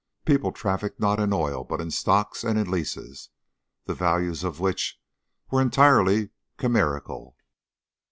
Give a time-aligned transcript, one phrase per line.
[0.25, 3.29] People trafficked not in oil, but in stocks and in leases,
[3.85, 4.99] the values of which
[5.51, 7.37] were entirely chimerical.